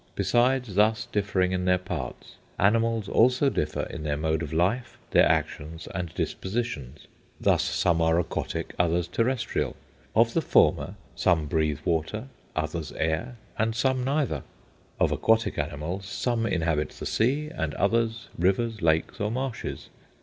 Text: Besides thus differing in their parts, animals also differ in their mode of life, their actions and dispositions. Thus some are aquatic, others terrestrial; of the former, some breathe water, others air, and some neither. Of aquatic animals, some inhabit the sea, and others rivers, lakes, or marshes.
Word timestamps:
Besides 0.15 0.73
thus 0.73 1.05
differing 1.11 1.51
in 1.51 1.65
their 1.65 1.77
parts, 1.77 2.33
animals 2.57 3.07
also 3.07 3.51
differ 3.51 3.83
in 3.91 4.01
their 4.01 4.17
mode 4.17 4.41
of 4.41 4.51
life, 4.51 4.97
their 5.11 5.29
actions 5.29 5.87
and 5.93 6.11
dispositions. 6.15 7.05
Thus 7.39 7.61
some 7.61 8.01
are 8.01 8.17
aquatic, 8.19 8.73
others 8.79 9.07
terrestrial; 9.07 9.75
of 10.15 10.33
the 10.33 10.41
former, 10.41 10.95
some 11.15 11.45
breathe 11.45 11.81
water, 11.85 12.29
others 12.55 12.91
air, 12.93 13.35
and 13.59 13.75
some 13.75 14.03
neither. 14.03 14.41
Of 14.99 15.11
aquatic 15.11 15.59
animals, 15.59 16.07
some 16.07 16.47
inhabit 16.47 16.89
the 16.89 17.05
sea, 17.05 17.51
and 17.53 17.75
others 17.75 18.27
rivers, 18.39 18.81
lakes, 18.81 19.19
or 19.19 19.29
marshes. 19.29 19.89